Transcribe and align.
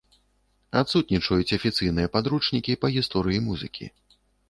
Адсутнічаюць 0.81 1.55
афіцыйныя 1.59 2.07
падручнікі 2.17 2.79
па 2.83 2.87
гісторыі 2.99 3.47
музыкі. 3.53 3.85